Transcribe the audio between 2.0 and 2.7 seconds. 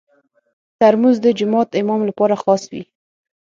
لپاره خاص